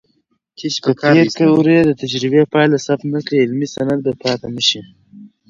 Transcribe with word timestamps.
که 0.57 0.67
پېیر 1.01 1.29
کوري 1.39 1.77
د 1.83 1.91
تجربې 2.01 2.43
پایله 2.53 2.77
ثبت 2.85 3.01
نه 3.13 3.19
کړي، 3.25 3.37
علمي 3.45 3.67
سند 3.75 3.99
به 4.05 4.13
پاتې 4.21 4.47
نشي. 4.55 4.81